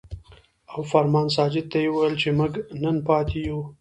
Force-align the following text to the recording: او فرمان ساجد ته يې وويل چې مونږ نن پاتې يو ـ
او 0.73 0.79
فرمان 0.91 1.27
ساجد 1.35 1.65
ته 1.71 1.77
يې 1.83 1.89
وويل 1.91 2.15
چې 2.21 2.29
مونږ 2.37 2.53
نن 2.81 2.95
پاتې 3.07 3.37
يو 3.47 3.57
ـ 3.61 3.65